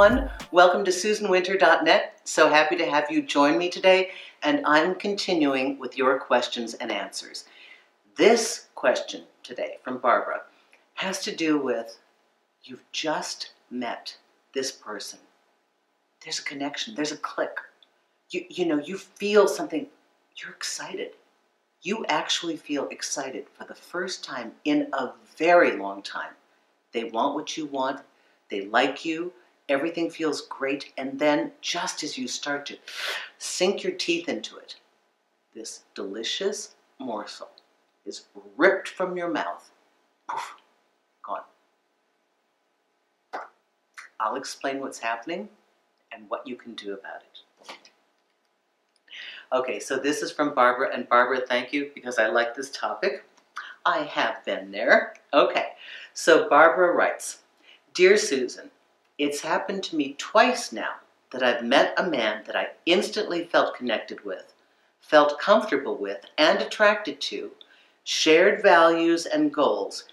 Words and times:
everyone. 0.00 0.30
Welcome 0.52 0.84
to 0.84 0.92
SusanWinter.net. 0.92 2.20
So 2.22 2.48
happy 2.48 2.76
to 2.76 2.88
have 2.88 3.10
you 3.10 3.20
join 3.20 3.58
me 3.58 3.68
today, 3.68 4.12
and 4.44 4.64
I'm 4.64 4.94
continuing 4.94 5.76
with 5.76 5.98
your 5.98 6.20
questions 6.20 6.74
and 6.74 6.92
answers. 6.92 7.46
This 8.16 8.66
question 8.76 9.24
today 9.42 9.78
from 9.82 9.98
Barbara 9.98 10.42
has 10.94 11.18
to 11.24 11.34
do 11.34 11.58
with 11.58 11.98
you've 12.62 12.84
just 12.92 13.50
met 13.72 14.16
this 14.54 14.70
person. 14.70 15.18
There's 16.22 16.38
a 16.38 16.44
connection, 16.44 16.94
there's 16.94 17.10
a 17.10 17.16
click. 17.16 17.56
You, 18.30 18.44
you 18.48 18.66
know, 18.66 18.78
you 18.78 18.98
feel 18.98 19.48
something, 19.48 19.88
you're 20.36 20.52
excited. 20.52 21.14
You 21.82 22.06
actually 22.08 22.56
feel 22.56 22.86
excited 22.90 23.46
for 23.52 23.64
the 23.64 23.74
first 23.74 24.22
time 24.22 24.52
in 24.64 24.90
a 24.92 25.10
very 25.36 25.76
long 25.76 26.02
time. 26.02 26.34
They 26.92 27.02
want 27.02 27.34
what 27.34 27.56
you 27.56 27.66
want, 27.66 28.02
they 28.48 28.66
like 28.66 29.04
you, 29.04 29.32
everything 29.68 30.10
feels 30.10 30.42
great, 30.42 30.92
and 30.96 31.18
then 31.18 31.52
just 31.60 32.02
as 32.02 32.16
you 32.16 32.26
start 32.28 32.66
to 32.66 32.76
sink 33.38 33.82
your 33.82 33.92
teeth 33.92 34.28
into 34.28 34.56
it, 34.56 34.76
this 35.54 35.84
delicious 35.94 36.74
morsel 36.98 37.48
is 38.06 38.26
ripped 38.56 38.88
from 38.88 39.16
your 39.16 39.28
mouth. 39.28 39.70
Poof, 40.28 40.56
gone. 41.24 41.42
I'll 44.20 44.36
explain 44.36 44.80
what's 44.80 44.98
happening 44.98 45.48
and 46.12 46.28
what 46.28 46.46
you 46.46 46.56
can 46.56 46.74
do 46.74 46.94
about 46.94 47.22
it. 47.22 47.72
Okay, 49.52 49.80
so 49.80 49.96
this 49.96 50.22
is 50.22 50.30
from 50.30 50.54
Barbara, 50.54 50.90
and 50.92 51.08
Barbara, 51.08 51.40
thank 51.46 51.72
you 51.72 51.90
because 51.94 52.18
I 52.18 52.26
like 52.28 52.54
this 52.54 52.70
topic. 52.70 53.24
I 53.86 54.00
have 54.00 54.44
been 54.44 54.70
there. 54.70 55.14
Okay, 55.32 55.68
so 56.12 56.48
Barbara 56.48 56.92
writes, 56.92 57.38
Dear 57.94 58.18
Susan, 58.18 58.70
it's 59.18 59.40
happened 59.40 59.82
to 59.82 59.96
me 59.96 60.14
twice 60.16 60.72
now 60.72 60.94
that 61.32 61.42
I've 61.42 61.64
met 61.64 61.92
a 61.98 62.08
man 62.08 62.44
that 62.46 62.56
I 62.56 62.68
instantly 62.86 63.44
felt 63.44 63.76
connected 63.76 64.24
with, 64.24 64.54
felt 65.00 65.40
comfortable 65.40 65.96
with 65.96 66.24
and 66.38 66.62
attracted 66.62 67.20
to, 67.22 67.50
shared 68.04 68.62
values 68.62 69.26
and 69.26 69.52
goals, 69.52 70.04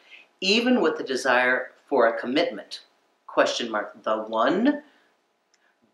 even 0.41 0.81
with 0.81 0.97
the 0.97 1.03
desire 1.03 1.71
for 1.87 2.07
a 2.07 2.19
commitment. 2.19 2.81
Question 3.27 3.71
mark, 3.71 4.03
the 4.03 4.17
one? 4.17 4.81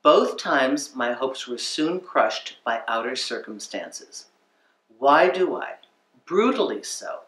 Both 0.02 0.38
times 0.38 0.96
my 0.96 1.12
hopes 1.12 1.48
were 1.48 1.58
soon 1.58 2.00
crushed 2.00 2.58
by 2.64 2.82
outer 2.88 3.16
circumstances. 3.16 4.28
Why 4.98 5.30
do 5.30 5.56
I, 5.56 5.74
brutally 6.26 6.82
so, 6.82 7.20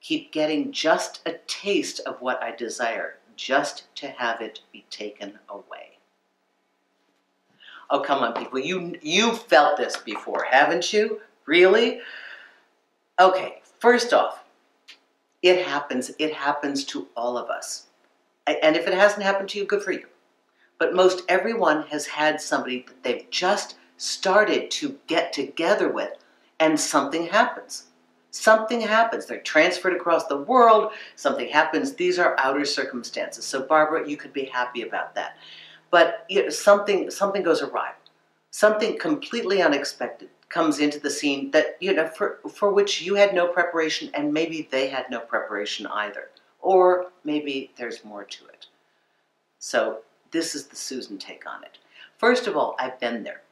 keep 0.00 0.32
getting 0.32 0.72
just 0.72 1.20
a 1.26 1.32
taste 1.46 2.00
of 2.06 2.20
what 2.22 2.42
I 2.42 2.52
desire, 2.52 3.18
just 3.36 3.94
to 3.96 4.08
have 4.08 4.40
it 4.40 4.60
be 4.72 4.84
taken 4.90 5.38
away? 5.48 5.98
Oh, 7.88 8.00
come 8.00 8.22
on, 8.22 8.34
people. 8.34 8.58
You, 8.58 8.98
you 9.00 9.32
felt 9.32 9.76
this 9.76 9.96
before, 9.96 10.46
haven't 10.50 10.92
you? 10.92 11.20
Really? 11.46 12.00
Okay, 13.20 13.62
First 13.78 14.14
off, 14.14 14.42
it 15.42 15.66
happens. 15.66 16.10
It 16.18 16.32
happens 16.32 16.84
to 16.86 17.08
all 17.16 17.36
of 17.36 17.50
us. 17.50 17.86
And 18.46 18.74
if 18.74 18.86
it 18.86 18.94
hasn't 18.94 19.22
happened 19.22 19.48
to 19.50 19.58
you, 19.58 19.64
good 19.64 19.82
for 19.82 19.92
you. 19.92 20.06
But 20.78 20.94
most 20.94 21.22
everyone 21.28 21.82
has 21.88 22.06
had 22.06 22.40
somebody 22.40 22.84
that 22.86 23.02
they've 23.02 23.30
just 23.30 23.76
started 23.96 24.70
to 24.70 24.98
get 25.06 25.32
together 25.32 25.88
with, 25.88 26.12
and 26.58 26.78
something 26.78 27.26
happens. 27.26 27.84
Something 28.36 28.80
happens. 28.80 29.26
They're 29.26 29.40
transferred 29.40 29.94
across 29.94 30.26
the 30.26 30.36
world. 30.36 30.92
Something 31.14 31.48
happens. 31.48 31.94
These 31.94 32.18
are 32.18 32.36
outer 32.38 32.64
circumstances. 32.64 33.44
So, 33.44 33.62
Barbara, 33.62 34.08
you 34.08 34.16
could 34.16 34.32
be 34.32 34.44
happy 34.44 34.82
about 34.82 35.14
that. 35.14 35.36
But 35.90 36.26
you 36.28 36.42
know, 36.42 36.48
something 36.50 37.10
something 37.10 37.42
goes 37.42 37.62
awry. 37.62 37.92
Something 38.50 38.98
completely 38.98 39.62
unexpected 39.62 40.28
comes 40.48 40.78
into 40.78 41.00
the 41.00 41.10
scene 41.10 41.50
that 41.50 41.76
you 41.80 41.92
know 41.92 42.06
for 42.06 42.38
for 42.48 42.72
which 42.72 43.02
you 43.02 43.14
had 43.14 43.34
no 43.34 43.48
preparation 43.48 44.10
and 44.14 44.32
maybe 44.32 44.68
they 44.70 44.88
had 44.88 45.06
no 45.10 45.20
preparation 45.20 45.86
either 45.88 46.30
or 46.60 47.06
maybe 47.24 47.72
there's 47.76 48.04
more 48.04 48.24
to 48.24 48.46
it 48.46 48.66
so 49.58 49.98
this 50.30 50.54
is 50.54 50.66
the 50.66 50.76
susan 50.76 51.18
take 51.18 51.46
on 51.46 51.64
it 51.64 51.78
first 52.18 52.46
of 52.46 52.56
all 52.56 52.76
i've 52.78 52.98
been 53.00 53.24
there 53.24 53.42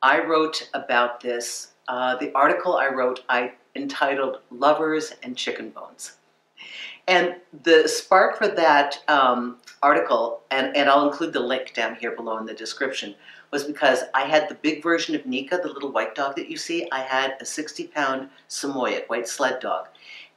i 0.00 0.20
wrote 0.20 0.70
about 0.74 1.20
this 1.20 1.72
uh, 1.88 2.16
the 2.16 2.32
article 2.34 2.76
i 2.76 2.88
wrote 2.88 3.24
i 3.28 3.52
entitled 3.74 4.38
lovers 4.50 5.14
and 5.22 5.36
chicken 5.36 5.70
bones 5.70 6.12
and 7.08 7.36
the 7.64 7.88
spark 7.88 8.38
for 8.38 8.48
that 8.48 9.02
um, 9.08 9.56
article 9.82 10.42
and, 10.50 10.76
and 10.76 10.88
i'll 10.88 11.08
include 11.08 11.32
the 11.32 11.40
link 11.40 11.72
down 11.74 11.94
here 11.96 12.14
below 12.14 12.38
in 12.38 12.46
the 12.46 12.54
description 12.54 13.14
was 13.52 13.64
because 13.64 14.00
I 14.14 14.22
had 14.22 14.48
the 14.48 14.54
big 14.56 14.82
version 14.82 15.14
of 15.14 15.26
Nika, 15.26 15.60
the 15.62 15.72
little 15.72 15.92
white 15.92 16.14
dog 16.14 16.34
that 16.36 16.48
you 16.48 16.56
see. 16.56 16.88
I 16.90 17.00
had 17.00 17.36
a 17.40 17.44
60 17.44 17.86
pound 17.88 18.30
Samoyed, 18.48 19.04
white 19.08 19.28
sled 19.28 19.60
dog. 19.60 19.88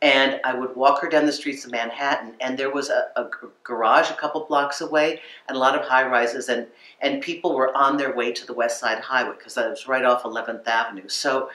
And 0.02 0.41
I 0.44 0.53
would 0.53 0.75
walk 0.75 1.02
her 1.02 1.09
down 1.09 1.25
the 1.25 1.31
streets 1.31 1.63
of 1.63 1.72
Manhattan, 1.72 2.35
and 2.41 2.59
there 2.59 2.69
was 2.69 2.90
a, 2.90 3.07
a 3.16 3.29
garage 3.63 4.12
a 4.12 4.13
couple 4.13 4.46
blocks 4.46 4.81
away, 4.81 5.22
and 5.47 5.56
a 5.56 5.59
lot 5.59 5.73
of 5.73 5.88
high 5.88 6.06
rises, 6.06 6.50
and, 6.50 6.67
and 7.00 7.22
people 7.22 7.56
were 7.56 7.75
on 7.75 7.96
their 7.96 8.13
way 8.13 8.34
to 8.34 8.46
the 8.46 8.53
West 8.53 8.79
Side 8.79 9.00
Highway 9.00 9.35
because 9.38 9.57
I 9.57 9.67
was 9.69 9.88
right 9.88 10.03
off 10.03 10.23
11th 10.23 10.67
Avenue. 10.67 11.07
So, 11.07 11.50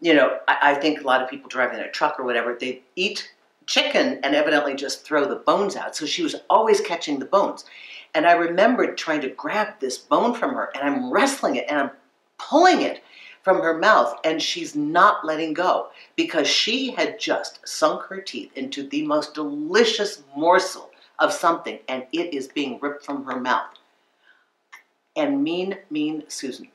you 0.00 0.14
know, 0.14 0.38
I, 0.48 0.72
I 0.72 0.74
think 0.74 1.00
a 1.00 1.06
lot 1.06 1.22
of 1.22 1.30
people 1.30 1.48
driving 1.48 1.78
in 1.78 1.84
a 1.84 1.90
truck 1.90 2.18
or 2.18 2.24
whatever, 2.24 2.56
they 2.58 2.82
eat 2.96 3.32
chicken 3.66 4.18
and 4.22 4.34
evidently 4.34 4.74
just 4.74 5.04
throw 5.04 5.28
the 5.28 5.36
bones 5.36 5.76
out. 5.76 5.94
So 5.94 6.06
she 6.06 6.22
was 6.22 6.36
always 6.48 6.80
catching 6.80 7.18
the 7.18 7.24
bones. 7.26 7.64
And 8.14 8.26
I 8.26 8.32
remembered 8.32 8.98
trying 8.98 9.20
to 9.20 9.28
grab 9.28 9.74
this 9.78 9.96
bone 9.96 10.34
from 10.34 10.54
her, 10.54 10.70
and 10.74 10.82
I'm 10.82 11.12
wrestling 11.12 11.56
it 11.56 11.66
and 11.68 11.78
I'm 11.78 11.90
pulling 12.38 12.82
it 12.82 13.02
from 13.42 13.60
her 13.62 13.78
mouth, 13.78 14.18
and 14.24 14.42
she's 14.42 14.76
not 14.76 15.24
letting 15.24 15.54
go 15.54 15.88
because 16.14 16.46
she 16.46 16.90
had 16.90 17.18
just 17.18 17.66
sunk 17.66 18.02
her 18.02 18.20
teeth 18.20 18.50
into 18.54 18.86
the 18.86 19.06
most 19.06 19.34
delicious 19.34 20.22
morsel 20.36 20.90
of 21.20 21.32
something, 21.32 21.78
and 21.88 22.04
it 22.12 22.34
is 22.34 22.48
being 22.48 22.78
ripped 22.80 23.04
from 23.04 23.24
her 23.24 23.40
mouth. 23.40 23.70
And 25.16 25.42
mean, 25.42 25.78
mean 25.90 26.24
Susan. 26.28 26.68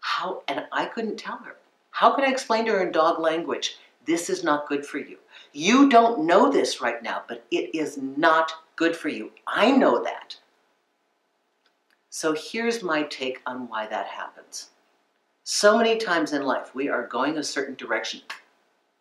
How, 0.00 0.42
and 0.48 0.66
I 0.72 0.86
couldn't 0.86 1.16
tell 1.16 1.38
her. 1.38 1.56
How 1.92 2.14
can 2.14 2.24
I 2.24 2.30
explain 2.30 2.64
to 2.66 2.72
her 2.72 2.82
in 2.82 2.90
dog 2.90 3.20
language, 3.20 3.76
this 4.06 4.28
is 4.28 4.42
not 4.42 4.68
good 4.68 4.84
for 4.84 4.98
you? 4.98 5.18
You 5.52 5.88
don't 5.88 6.26
know 6.26 6.50
this 6.50 6.80
right 6.80 7.02
now, 7.02 7.22
but 7.28 7.44
it 7.50 7.74
is 7.74 7.96
not 7.96 8.52
good 8.76 8.96
for 8.96 9.08
you. 9.08 9.30
I 9.46 9.70
know 9.70 10.02
that. 10.02 10.36
So 12.08 12.34
here's 12.36 12.82
my 12.82 13.04
take 13.04 13.40
on 13.46 13.68
why 13.68 13.86
that 13.86 14.06
happens. 14.06 14.70
So 15.44 15.76
many 15.76 15.98
times 15.98 16.32
in 16.32 16.42
life, 16.42 16.74
we 16.74 16.88
are 16.88 17.06
going 17.06 17.36
a 17.36 17.42
certain 17.42 17.74
direction, 17.74 18.22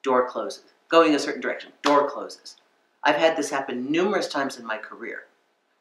door 0.03 0.27
closes. 0.27 0.63
Going 0.89 1.15
a 1.15 1.19
certain 1.19 1.41
direction, 1.41 1.71
door 1.83 2.09
closes. 2.09 2.57
I've 3.03 3.15
had 3.15 3.37
this 3.37 3.49
happen 3.49 3.89
numerous 3.89 4.27
times 4.27 4.59
in 4.59 4.65
my 4.65 4.77
career, 4.77 5.23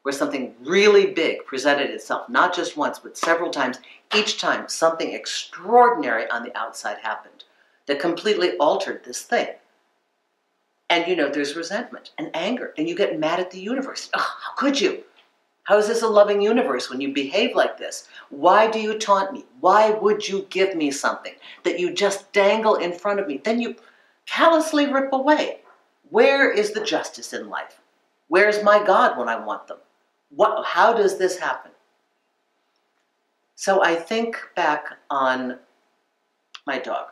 where 0.03 0.13
something 0.13 0.55
really 0.63 1.07
big 1.07 1.45
presented 1.45 1.89
itself, 1.89 2.27
not 2.27 2.55
just 2.55 2.77
once, 2.77 2.99
but 2.99 3.17
several 3.17 3.51
times. 3.51 3.79
Each 4.15 4.39
time, 4.39 4.67
something 4.67 5.13
extraordinary 5.13 6.29
on 6.29 6.43
the 6.43 6.57
outside 6.57 6.97
happened 6.97 7.43
that 7.85 7.99
completely 7.99 8.57
altered 8.57 9.03
this 9.03 9.21
thing. 9.21 9.47
And 10.89 11.07
you 11.07 11.15
know, 11.15 11.29
there's 11.29 11.55
resentment 11.55 12.11
and 12.17 12.29
anger, 12.33 12.73
and 12.77 12.89
you 12.89 12.95
get 12.95 13.17
mad 13.19 13.39
at 13.39 13.51
the 13.51 13.59
universe. 13.59 14.09
Oh, 14.13 14.37
how 14.43 14.53
could 14.55 14.81
you? 14.81 15.03
How 15.63 15.77
is 15.77 15.87
this 15.87 16.01
a 16.01 16.07
loving 16.07 16.41
universe 16.41 16.89
when 16.89 16.99
you 16.99 17.13
behave 17.13 17.55
like 17.55 17.77
this? 17.77 18.07
Why 18.29 18.69
do 18.69 18.79
you 18.79 18.97
taunt 18.97 19.31
me? 19.31 19.45
Why 19.59 19.91
would 19.91 20.27
you 20.27 20.47
give 20.49 20.75
me 20.75 20.91
something 20.91 21.33
that 21.63 21.79
you 21.79 21.93
just 21.93 22.33
dangle 22.33 22.75
in 22.75 22.91
front 22.91 23.19
of 23.19 23.27
me? 23.27 23.39
Then 23.43 23.61
you 23.61 23.75
callously 24.25 24.91
rip 24.91 25.13
away. 25.13 25.59
Where 26.09 26.51
is 26.51 26.71
the 26.71 26.83
justice 26.83 27.31
in 27.31 27.49
life? 27.49 27.79
Where's 28.27 28.63
my 28.63 28.83
God 28.83 29.17
when 29.17 29.29
I 29.29 29.37
want 29.37 29.67
them? 29.67 29.77
What, 30.35 30.65
how 30.65 30.93
does 30.93 31.17
this 31.17 31.37
happen? 31.37 31.71
So 33.55 33.83
I 33.83 33.95
think 33.95 34.37
back 34.55 34.85
on 35.09 35.59
my 36.65 36.79
dog. 36.79 37.09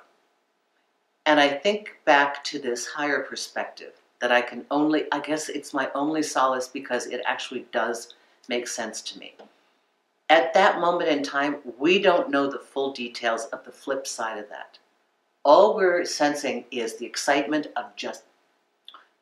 And 1.25 1.39
I 1.39 1.49
think 1.49 1.97
back 2.05 2.43
to 2.45 2.59
this 2.59 2.87
higher 2.87 3.21
perspective 3.21 3.93
that 4.19 4.31
I 4.31 4.41
can 4.41 4.65
only, 4.71 5.05
I 5.11 5.19
guess 5.19 5.49
it's 5.49 5.73
my 5.73 5.89
only 5.93 6.23
solace 6.23 6.67
because 6.67 7.05
it 7.07 7.21
actually 7.25 7.65
does 7.71 8.15
make 8.47 8.67
sense 8.67 9.01
to 9.01 9.19
me. 9.19 9.33
At 10.29 10.53
that 10.53 10.79
moment 10.79 11.09
in 11.09 11.23
time, 11.23 11.57
we 11.77 11.99
don't 11.99 12.29
know 12.29 12.49
the 12.49 12.59
full 12.59 12.93
details 12.93 13.45
of 13.45 13.63
the 13.63 13.71
flip 13.71 14.05
side 14.07 14.37
of 14.37 14.49
that. 14.49 14.77
All 15.43 15.75
we're 15.75 16.05
sensing 16.05 16.65
is 16.71 16.97
the 16.97 17.05
excitement 17.05 17.67
of 17.75 17.95
just 17.95 18.23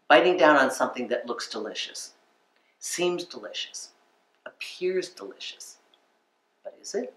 biting 0.07 0.37
down 0.37 0.55
on 0.55 0.71
something 0.71 1.07
that 1.09 1.27
looks 1.27 1.49
delicious, 1.49 2.13
seems 2.79 3.23
delicious, 3.23 3.89
appears 4.45 5.09
delicious. 5.09 5.77
But 6.63 6.77
is 6.81 6.95
it? 6.95 7.13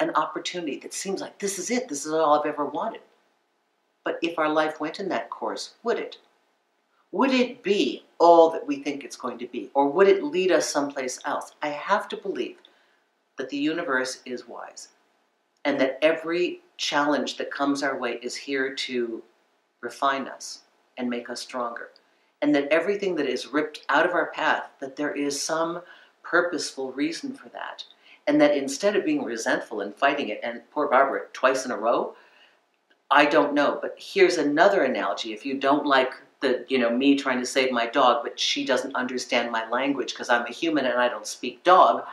An 0.00 0.10
opportunity 0.14 0.78
that 0.78 0.94
seems 0.94 1.20
like 1.20 1.38
this 1.38 1.58
is 1.58 1.70
it, 1.70 1.88
this 1.88 2.06
is 2.06 2.12
all 2.12 2.38
I've 2.38 2.46
ever 2.46 2.64
wanted. 2.64 3.02
But 4.04 4.18
if 4.22 4.38
our 4.38 4.48
life 4.48 4.80
went 4.80 4.98
in 4.98 5.08
that 5.10 5.30
course, 5.30 5.74
would 5.82 5.98
it? 5.98 6.18
Would 7.12 7.32
it 7.32 7.62
be 7.62 8.04
all 8.18 8.50
that 8.50 8.66
we 8.66 8.82
think 8.82 9.04
it's 9.04 9.16
going 9.16 9.38
to 9.38 9.46
be? 9.46 9.70
Or 9.74 9.88
would 9.88 10.08
it 10.08 10.22
lead 10.22 10.52
us 10.52 10.68
someplace 10.68 11.18
else? 11.24 11.52
I 11.60 11.68
have 11.68 12.08
to 12.10 12.16
believe 12.16 12.56
that 13.36 13.48
the 13.48 13.56
universe 13.56 14.20
is 14.24 14.46
wise 14.46 14.88
and 15.64 15.80
that 15.80 15.98
every 16.02 16.60
challenge 16.76 17.36
that 17.36 17.50
comes 17.50 17.82
our 17.82 17.98
way 17.98 18.18
is 18.22 18.34
here 18.36 18.74
to 18.74 19.22
refine 19.80 20.28
us 20.28 20.60
and 20.96 21.10
make 21.10 21.28
us 21.28 21.40
stronger. 21.40 21.90
And 22.42 22.54
that 22.54 22.68
everything 22.72 23.16
that 23.16 23.26
is 23.26 23.48
ripped 23.48 23.84
out 23.88 24.06
of 24.06 24.14
our 24.14 24.30
path, 24.32 24.70
that 24.80 24.96
there 24.96 25.12
is 25.12 25.40
some 25.40 25.82
purposeful 26.22 26.92
reason 26.92 27.34
for 27.34 27.48
that. 27.50 27.84
And 28.26 28.40
that 28.40 28.56
instead 28.56 28.96
of 28.96 29.04
being 29.04 29.24
resentful 29.24 29.80
and 29.80 29.94
fighting 29.94 30.28
it, 30.28 30.40
and 30.42 30.62
poor 30.70 30.88
Barbara 30.88 31.22
twice 31.32 31.64
in 31.64 31.70
a 31.70 31.76
row, 31.76 32.14
I 33.10 33.26
don't 33.26 33.54
know. 33.54 33.78
But 33.82 33.96
here's 33.98 34.38
another 34.38 34.84
analogy. 34.84 35.32
If 35.32 35.44
you 35.44 35.58
don't 35.58 35.84
like 35.84 36.12
the, 36.40 36.64
you 36.68 36.78
know, 36.78 36.90
me 36.90 37.16
trying 37.16 37.40
to 37.40 37.46
save 37.46 37.72
my 37.72 37.86
dog, 37.86 38.22
but 38.22 38.38
she 38.38 38.64
doesn't 38.64 38.94
understand 38.94 39.50
my 39.50 39.68
language 39.68 40.12
because 40.12 40.30
I'm 40.30 40.46
a 40.46 40.52
human 40.52 40.86
and 40.86 40.98
I 40.98 41.08
don't 41.08 41.26
speak 41.26 41.62
dog, 41.64 42.04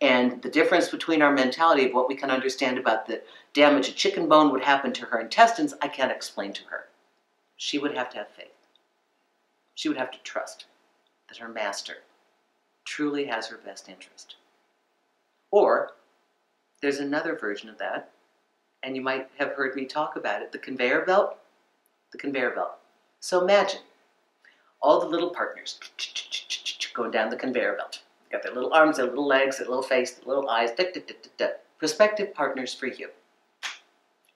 and 0.00 0.40
the 0.42 0.50
difference 0.50 0.88
between 0.88 1.22
our 1.22 1.32
mentality 1.32 1.86
of 1.86 1.94
what 1.94 2.08
we 2.08 2.14
can 2.14 2.30
understand 2.30 2.78
about 2.78 3.06
the 3.06 3.22
damage 3.52 3.88
a 3.88 3.92
chicken 3.92 4.28
bone 4.28 4.50
would 4.50 4.62
happen 4.62 4.92
to 4.94 5.06
her 5.06 5.20
intestines, 5.20 5.74
I 5.82 5.88
can't 5.88 6.12
explain 6.12 6.52
to 6.54 6.64
her. 6.64 6.86
She 7.56 7.78
would 7.78 7.94
have 7.94 8.10
to 8.10 8.18
have 8.18 8.28
faith. 8.28 8.59
She 9.80 9.88
would 9.88 9.96
have 9.96 10.10
to 10.10 10.22
trust 10.22 10.66
that 11.30 11.38
her 11.38 11.48
master 11.48 12.02
truly 12.84 13.24
has 13.24 13.46
her 13.46 13.56
best 13.56 13.88
interest. 13.88 14.36
Or 15.50 15.92
there's 16.82 16.98
another 16.98 17.34
version 17.34 17.70
of 17.70 17.78
that, 17.78 18.10
and 18.82 18.94
you 18.94 19.00
might 19.00 19.30
have 19.38 19.52
heard 19.52 19.74
me 19.74 19.86
talk 19.86 20.16
about 20.16 20.42
it 20.42 20.52
the 20.52 20.58
conveyor 20.58 21.06
belt. 21.06 21.38
The 22.12 22.18
conveyor 22.18 22.50
belt. 22.50 22.72
So 23.20 23.40
imagine 23.40 23.80
all 24.82 25.00
the 25.00 25.06
little 25.06 25.30
partners 25.30 25.80
going 26.92 27.10
down 27.10 27.30
the 27.30 27.36
conveyor 27.36 27.76
belt 27.76 28.02
They've 28.24 28.32
got 28.32 28.42
their 28.42 28.52
little 28.52 28.74
arms, 28.74 28.98
their 28.98 29.06
little 29.06 29.26
legs, 29.26 29.56
their 29.56 29.66
little 29.66 29.82
face, 29.82 30.10
their 30.10 30.26
little 30.26 30.50
eyes, 30.50 30.72
da, 30.72 30.92
da, 30.92 31.00
da, 31.38 31.46
prospective 31.78 32.34
partners 32.34 32.74
for 32.74 32.86
you. 32.86 33.08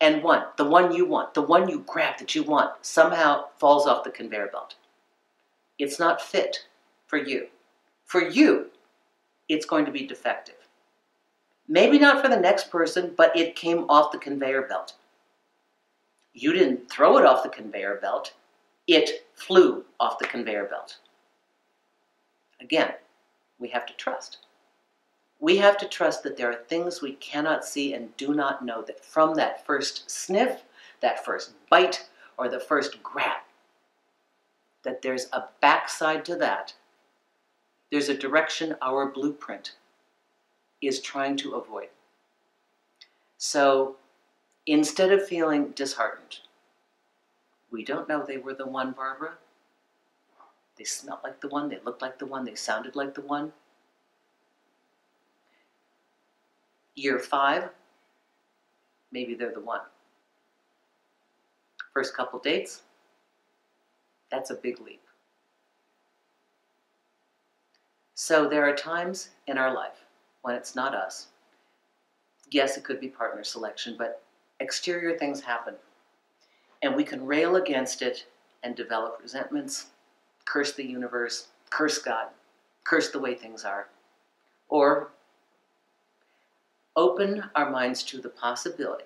And 0.00 0.23
one, 0.23 0.47
the 0.56 0.64
one 0.64 0.94
you 0.94 1.05
want, 1.05 1.35
the 1.35 1.43
one 1.43 1.69
you 1.69 1.85
grab 1.87 2.17
that 2.17 2.35
you 2.35 2.44
want, 2.44 2.73
somehow 2.81 3.49
falls 3.58 3.87
off 3.87 4.05
the 4.05 4.11
conveyor 4.11 4.47
belt. 4.47 4.76
It's 5.79 5.99
not 5.99 6.23
fit 6.23 6.67
for 7.06 7.17
you. 7.17 7.49
For 8.05 8.23
you, 8.23 8.67
it's 9.49 9.67
going 9.67 9.85
to 9.87 9.93
be 9.93 10.06
defective. 10.06 10.69
Maybe 11.67 11.99
not 11.99 12.23
for 12.23 12.29
the 12.29 12.41
next 12.41 12.71
person, 12.71 13.15
but 13.17 13.37
it 13.37 13.56
came 13.56 13.88
off 13.88 14.12
the 14.12 14.19
conveyor 14.19 14.62
belt. 14.62 14.94
You 16.32 16.53
didn't 16.53 16.91
throw 16.91 17.17
it 17.19 17.25
off 17.25 17.43
the 17.43 17.49
conveyor 17.49 17.99
belt, 18.03 18.35
it 18.87 19.26
flew 19.35 19.85
off 19.99 20.19
the 20.19 20.26
conveyor 20.26 20.65
belt. 20.65 20.99
Again, 22.61 22.93
we 23.59 23.69
have 23.69 23.87
to 23.87 23.94
trust. 23.94 24.38
We 25.41 25.56
have 25.59 25.76
to 25.79 25.88
trust 25.88 26.23
that 26.23 26.37
there 26.37 26.50
are 26.50 26.55
things 26.55 27.00
we 27.00 27.15
cannot 27.15 27.65
see 27.65 27.94
and 27.94 28.17
do 28.17 28.35
not 28.35 28.65
know, 28.65 28.82
that 28.82 29.05
from 29.05 29.35
that 29.35 29.65
first 29.65 30.11
sniff, 30.11 30.62
that 31.00 31.25
first 31.25 31.53
bite, 31.71 32.09
or 32.37 32.49
the 32.49 32.61
first 32.61 33.03
grab, 33.03 33.43
that 34.85 35.03
there's 35.03 35.27
a 35.33 35.45
backside 35.61 36.25
to 36.27 36.37
that. 36.37 36.75
There's 37.91 38.09
a 38.09 38.17
direction 38.17 38.77
our 38.81 39.07
blueprint 39.11 39.73
is 40.81 41.01
trying 41.01 41.37
to 41.39 41.55
avoid. 41.55 41.89
So 43.39 43.97
instead 44.67 45.13
of 45.13 45.27
feeling 45.27 45.71
disheartened, 45.71 46.39
we 47.71 47.85
don't 47.85 48.09
know 48.09 48.25
they 48.25 48.39
were 48.39 48.55
the 48.55 48.67
one, 48.67 48.93
Barbara. 48.93 49.35
They 50.77 50.85
smelled 50.85 51.21
like 51.23 51.41
the 51.41 51.49
one, 51.49 51.69
they 51.69 51.79
looked 51.85 52.03
like 52.03 52.19
the 52.19 52.27
one, 52.27 52.45
they 52.45 52.55
sounded 52.55 52.97
like 52.97 53.15
the 53.15 53.21
one. 53.21 53.53
Year 56.95 57.19
five, 57.19 57.71
maybe 59.13 59.35
they're 59.35 59.53
the 59.53 59.61
one. 59.61 59.81
First 61.93 62.17
couple 62.17 62.39
dates, 62.39 62.83
that's 64.35 64.51
a 64.51 64.55
big 64.55 64.81
leap. 64.81 65.01
So 68.15 68.49
there 68.49 68.69
are 68.69 68.75
times 68.75 69.31
in 69.47 69.59
our 69.59 69.73
life 69.73 70.05
when 70.43 70.57
it's 70.57 70.75
not 70.75 70.95
us. 70.95 71.29
Yes, 72.51 72.77
it 72.77 72.85
could 72.85 73.01
be 73.01 73.09
partner 73.09 73.45
selection, 73.45 73.95
but 73.97 74.23
exterior 74.59 75.17
things 75.17 75.41
happen. 75.41 75.75
And 76.83 76.97
we 76.97 77.05
can 77.05 77.25
rail 77.25 77.57
against 77.57 78.03
it 78.03 78.27
and 78.65 78.75
develop 78.75 79.19
resentments, 79.23 79.87
curse 80.45 80.75
the 80.75 80.85
universe, 80.85 81.49
curse 81.71 81.99
God, 81.99 82.27
curse 82.83 83.11
the 83.11 83.21
way 83.21 83.35
things 83.35 83.65
are. 83.65 83.89
Or 84.69 85.11
open 86.97 87.45
our 87.55 87.71
minds 87.71 88.03
to 88.05 88.21
the 88.21 88.31
possibility. 88.31 89.05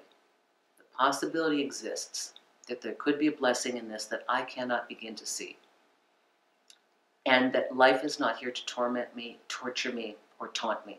The 0.78 0.84
possibility 0.96 1.60
exists 1.60 2.32
that 2.68 2.80
there 2.80 2.94
could 2.94 3.18
be 3.18 3.26
a 3.26 3.32
blessing 3.32 3.76
in 3.76 3.88
this 3.88 4.04
that 4.06 4.24
I 4.28 4.42
cannot 4.42 4.88
begin 4.88 5.14
to 5.16 5.26
see. 5.26 5.56
And 7.26 7.52
that 7.52 7.76
life 7.76 8.04
is 8.04 8.20
not 8.20 8.38
here 8.38 8.50
to 8.50 8.66
torment 8.66 9.14
me, 9.14 9.38
torture 9.48 9.92
me, 9.92 10.16
or 10.38 10.48
taunt 10.48 10.86
me. 10.86 10.98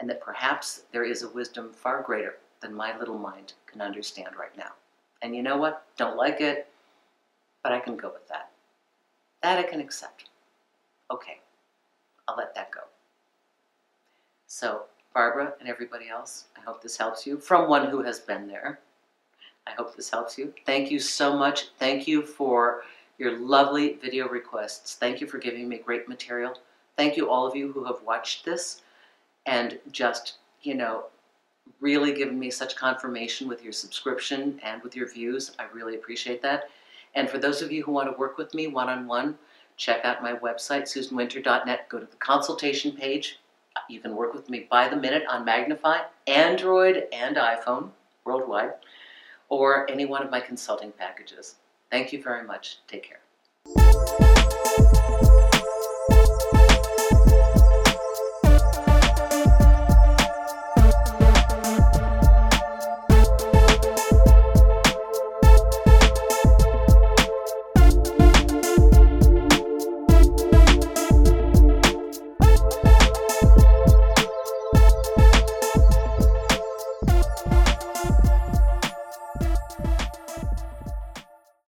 And 0.00 0.10
that 0.10 0.20
perhaps 0.20 0.82
there 0.92 1.04
is 1.04 1.22
a 1.22 1.30
wisdom 1.30 1.72
far 1.72 2.02
greater 2.02 2.36
than 2.60 2.74
my 2.74 2.98
little 2.98 3.18
mind 3.18 3.54
can 3.66 3.80
understand 3.80 4.36
right 4.38 4.56
now. 4.56 4.72
And 5.22 5.34
you 5.34 5.42
know 5.42 5.56
what? 5.56 5.86
Don't 5.96 6.16
like 6.16 6.40
it, 6.40 6.68
but 7.62 7.72
I 7.72 7.80
can 7.80 7.96
go 7.96 8.10
with 8.12 8.28
that. 8.28 8.50
That 9.42 9.58
I 9.58 9.62
can 9.62 9.80
accept. 9.80 10.28
Okay, 11.10 11.40
I'll 12.28 12.36
let 12.36 12.54
that 12.54 12.70
go. 12.70 12.80
So, 14.46 14.82
Barbara 15.14 15.54
and 15.60 15.68
everybody 15.68 16.08
else, 16.08 16.46
I 16.56 16.60
hope 16.60 16.82
this 16.82 16.96
helps 16.96 17.26
you. 17.26 17.38
From 17.38 17.68
one 17.68 17.88
who 17.88 18.02
has 18.02 18.20
been 18.20 18.46
there, 18.46 18.80
I 19.66 19.72
hope 19.72 19.96
this 19.96 20.10
helps 20.10 20.38
you. 20.38 20.52
Thank 20.64 20.90
you 20.90 20.98
so 20.98 21.36
much. 21.36 21.68
Thank 21.78 22.06
you 22.06 22.22
for 22.22 22.82
your 23.18 23.38
lovely 23.38 23.94
video 23.94 24.28
requests. 24.28 24.94
Thank 24.94 25.20
you 25.20 25.26
for 25.26 25.38
giving 25.38 25.68
me 25.68 25.78
great 25.78 26.08
material. 26.08 26.58
Thank 26.96 27.16
you 27.16 27.30
all 27.30 27.46
of 27.46 27.56
you 27.56 27.72
who 27.72 27.84
have 27.84 28.02
watched 28.04 28.44
this 28.44 28.82
and 29.46 29.78
just, 29.90 30.34
you 30.62 30.74
know, 30.74 31.06
really 31.80 32.12
given 32.12 32.38
me 32.38 32.50
such 32.50 32.76
confirmation 32.76 33.48
with 33.48 33.62
your 33.62 33.72
subscription 33.72 34.60
and 34.62 34.82
with 34.82 34.94
your 34.96 35.08
views. 35.08 35.52
I 35.58 35.64
really 35.72 35.96
appreciate 35.96 36.42
that. 36.42 36.64
And 37.14 37.28
for 37.28 37.38
those 37.38 37.62
of 37.62 37.72
you 37.72 37.82
who 37.82 37.92
want 37.92 38.10
to 38.10 38.18
work 38.18 38.38
with 38.38 38.54
me 38.54 38.66
one-on-one, 38.66 39.36
check 39.76 40.04
out 40.04 40.22
my 40.22 40.34
website, 40.34 40.82
susanwinter.net. 40.82 41.88
Go 41.88 41.98
to 41.98 42.06
the 42.06 42.16
consultation 42.16 42.92
page. 42.92 43.38
You 43.88 44.00
can 44.00 44.16
work 44.16 44.32
with 44.32 44.48
me 44.48 44.66
by 44.70 44.88
the 44.88 44.96
minute 44.96 45.24
on 45.28 45.44
Magnify, 45.44 45.98
Android, 46.26 47.04
and 47.12 47.36
iPhone 47.36 47.90
worldwide, 48.24 48.72
or 49.48 49.90
any 49.90 50.04
one 50.04 50.22
of 50.22 50.30
my 50.30 50.40
consulting 50.40 50.92
packages. 50.92 51.56
Thank 51.90 52.12
you 52.12 52.22
very 52.22 52.44
much. 52.46 52.78
Take 52.88 53.04
care. 53.08 53.20